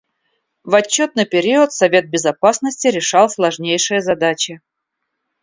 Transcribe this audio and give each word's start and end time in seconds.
В 0.63 0.73
отчетный 0.73 1.27
период 1.27 1.73
Совет 1.73 2.09
Безопасности 2.09 2.87
решал 2.87 3.29
сложнейшие 3.29 4.01
задачи. 4.01 4.59